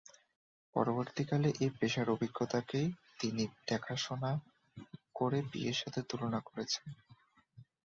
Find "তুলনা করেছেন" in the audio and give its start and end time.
6.09-6.87